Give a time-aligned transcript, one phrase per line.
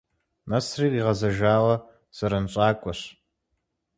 [0.49, 1.75] Нэсри къигъэзэжауэ
[2.17, 3.01] зэранщӀакӀуэщ.